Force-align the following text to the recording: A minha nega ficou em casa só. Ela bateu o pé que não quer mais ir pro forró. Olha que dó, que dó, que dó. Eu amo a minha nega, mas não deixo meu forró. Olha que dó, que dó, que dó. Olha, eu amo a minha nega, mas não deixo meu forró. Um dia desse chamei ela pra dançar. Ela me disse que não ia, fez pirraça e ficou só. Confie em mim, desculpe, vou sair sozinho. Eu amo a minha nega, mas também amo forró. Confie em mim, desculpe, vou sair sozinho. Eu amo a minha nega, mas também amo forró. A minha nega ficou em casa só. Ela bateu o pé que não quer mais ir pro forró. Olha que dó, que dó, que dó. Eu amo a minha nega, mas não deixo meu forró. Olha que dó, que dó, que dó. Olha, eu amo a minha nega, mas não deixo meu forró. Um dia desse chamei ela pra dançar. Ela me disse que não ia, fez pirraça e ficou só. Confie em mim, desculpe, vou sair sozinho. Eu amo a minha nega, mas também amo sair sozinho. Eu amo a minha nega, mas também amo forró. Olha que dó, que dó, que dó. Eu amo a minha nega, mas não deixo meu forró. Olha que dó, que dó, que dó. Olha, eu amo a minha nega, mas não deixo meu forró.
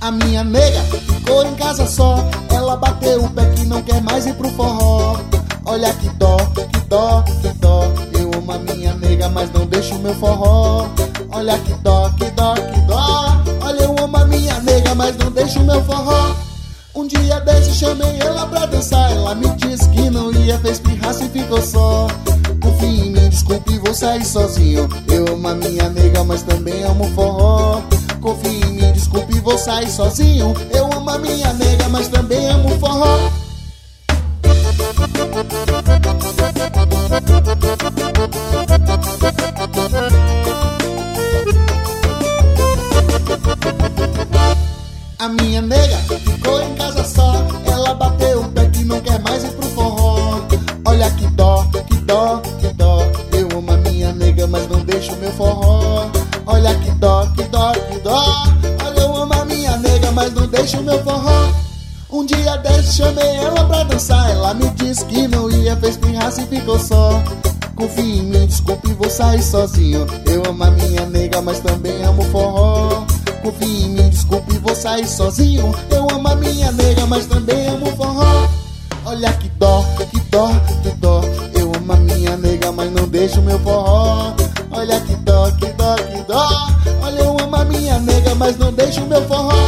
A 0.00 0.10
minha 0.10 0.44
nega 0.44 0.82
ficou 0.82 1.46
em 1.46 1.54
casa 1.54 1.86
só. 1.86 2.16
Ela 2.50 2.76
bateu 2.76 3.24
o 3.24 3.30
pé 3.30 3.46
que 3.56 3.64
não 3.64 3.82
quer 3.82 4.02
mais 4.02 4.26
ir 4.26 4.34
pro 4.34 4.50
forró. 4.50 5.18
Olha 5.64 5.94
que 5.94 6.10
dó, 6.10 6.36
que 6.36 6.80
dó, 6.88 7.22
que 7.22 7.48
dó. 7.54 7.84
Eu 8.12 8.30
amo 8.38 8.52
a 8.52 8.58
minha 8.58 8.92
nega, 8.94 9.28
mas 9.30 9.50
não 9.52 9.64
deixo 9.64 9.98
meu 10.00 10.14
forró. 10.16 10.86
Olha 11.32 11.58
que 11.58 11.72
dó, 11.82 12.10
que 12.18 12.30
dó, 12.32 12.54
que 12.54 12.80
dó. 12.82 13.42
Olha, 13.62 13.82
eu 13.82 13.96
amo 13.98 14.16
a 14.16 14.24
minha 14.26 14.60
nega, 14.60 14.94
mas 14.94 15.16
não 15.16 15.30
deixo 15.30 15.60
meu 15.60 15.82
forró. 15.84 16.43
Um 16.96 17.08
dia 17.08 17.40
desse 17.40 17.74
chamei 17.74 18.18
ela 18.20 18.46
pra 18.46 18.66
dançar. 18.66 19.10
Ela 19.10 19.34
me 19.34 19.48
disse 19.56 19.88
que 19.88 20.08
não 20.10 20.32
ia, 20.32 20.56
fez 20.60 20.78
pirraça 20.78 21.24
e 21.24 21.28
ficou 21.28 21.60
só. 21.60 22.06
Confie 22.62 22.86
em 22.86 23.10
mim, 23.10 23.28
desculpe, 23.28 23.78
vou 23.78 23.92
sair 23.92 24.24
sozinho. 24.24 24.88
Eu 25.08 25.34
amo 25.34 25.48
a 25.48 25.54
minha 25.54 25.90
nega, 25.90 26.22
mas 26.22 26.42
também 26.42 26.84
amo 26.84 27.04
forró. 27.14 27.82
Confie 28.20 28.60
em 28.64 28.74
mim, 28.74 28.92
desculpe, 28.92 29.40
vou 29.40 29.58
sair 29.58 29.90
sozinho. 29.90 30.54
Eu 30.72 30.84
amo 30.92 31.10
a 31.10 31.18
minha 31.18 31.52
nega, 31.54 31.88
mas 31.88 32.06
também 32.06 32.46
amo 32.46 32.78
forró. 32.78 33.43
A 45.24 45.28
minha 45.28 45.62
nega 45.62 45.96
ficou 46.18 46.60
em 46.60 46.74
casa 46.74 47.02
só. 47.02 47.32
Ela 47.64 47.94
bateu 47.94 48.42
o 48.42 48.48
pé 48.50 48.66
que 48.66 48.84
não 48.84 49.00
quer 49.00 49.18
mais 49.20 49.42
ir 49.42 49.52
pro 49.52 49.66
forró. 49.70 50.38
Olha 50.84 51.10
que 51.12 51.26
dó, 51.28 51.64
que 51.72 51.94
dó, 52.02 52.42
que 52.60 52.68
dó. 52.74 52.98
Eu 53.32 53.48
amo 53.56 53.72
a 53.72 53.76
minha 53.78 54.12
nega, 54.12 54.46
mas 54.46 54.68
não 54.68 54.80
deixo 54.80 55.16
meu 55.16 55.32
forró. 55.32 56.10
Olha 56.44 56.74
que 56.74 56.90
dó, 56.90 57.26
que 57.34 57.42
dó, 57.44 57.72
que 57.72 57.98
dó. 58.00 58.44
Olha, 58.84 59.00
eu 59.00 59.16
amo 59.16 59.32
a 59.32 59.46
minha 59.46 59.78
nega, 59.78 60.12
mas 60.12 60.30
não 60.34 60.46
deixo 60.46 60.82
meu 60.82 61.02
forró. 61.02 61.48
Um 62.10 62.26
dia 62.26 62.58
desse 62.58 62.96
chamei 62.98 63.36
ela 63.36 63.64
pra 63.64 63.82
dançar. 63.84 64.30
Ela 64.30 64.52
me 64.52 64.68
disse 64.72 65.06
que 65.06 65.26
não 65.26 65.50
ia, 65.50 65.74
fez 65.78 65.96
pirraça 65.96 66.42
e 66.42 66.46
ficou 66.48 66.78
só. 66.78 67.22
Confie 67.74 68.18
em 68.18 68.22
mim, 68.24 68.46
desculpe, 68.46 68.92
vou 68.92 69.08
sair 69.08 69.42
sozinho. 69.42 70.06
Eu 70.26 70.42
amo 70.46 70.64
a 70.64 70.70
minha 70.70 71.06
nega, 71.06 71.40
mas 71.40 71.60
também 71.60 72.04
amo 72.04 72.13
sair 74.94 75.08
sozinho. 75.08 75.74
Eu 75.90 76.06
amo 76.10 76.28
a 76.28 76.36
minha 76.36 76.70
nega, 76.72 77.06
mas 77.06 77.26
também 77.26 77.66
amo 77.66 77.86
forró. 77.96 78.48
Olha 79.04 79.32
que 79.32 79.48
dó, 79.58 79.84
que 79.98 80.20
dó, 80.30 80.48
que 80.82 80.90
dó. 80.98 81.20
Eu 81.54 81.72
amo 81.76 81.92
a 81.92 81.96
minha 81.96 82.36
nega, 82.36 82.70
mas 82.70 82.92
não 82.92 83.08
deixo 83.08 83.42
meu 83.42 83.58
forró. 83.58 84.34
Olha 84.70 85.00
que 85.00 85.16
dó, 85.16 85.50
que 85.52 85.66
dó, 85.72 85.96
que 85.96 86.22
dó. 86.28 86.68
Olha, 87.02 87.20
eu 87.20 87.36
amo 87.40 87.56
a 87.56 87.64
minha 87.64 87.98
nega, 87.98 88.34
mas 88.34 88.56
não 88.56 88.72
deixo 88.72 89.00
meu 89.02 89.22
forró. 89.26 89.63